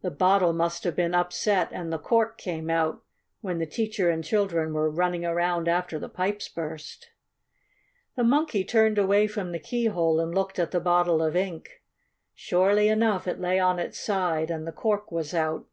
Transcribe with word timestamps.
The 0.00 0.10
bottle 0.10 0.54
must 0.54 0.84
have 0.84 0.96
been 0.96 1.14
upset 1.14 1.68
and 1.72 1.92
the 1.92 1.98
cork 1.98 2.38
came 2.38 2.70
out 2.70 3.02
when 3.42 3.58
the 3.58 3.66
teacher 3.66 4.08
and 4.08 4.24
children 4.24 4.72
were 4.72 4.90
running 4.90 5.26
around 5.26 5.68
after 5.68 5.98
the 5.98 6.08
pipes 6.08 6.48
burst." 6.48 7.10
The 8.16 8.24
Monkey 8.24 8.64
turned 8.64 8.96
away 8.96 9.26
from 9.26 9.52
the 9.52 9.58
keyhole 9.58 10.20
and 10.20 10.34
looked 10.34 10.58
at 10.58 10.70
the 10.70 10.80
bottle 10.80 11.20
of 11.22 11.36
ink. 11.36 11.82
Surely 12.34 12.88
enough, 12.88 13.28
it 13.28 13.42
lay 13.42 13.58
on 13.60 13.78
its 13.78 14.00
side, 14.00 14.50
and 14.50 14.66
the 14.66 14.72
cork 14.72 15.12
was 15.12 15.34
out. 15.34 15.66